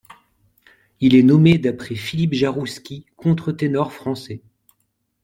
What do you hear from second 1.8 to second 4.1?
Philippe Jaroussky, contreténor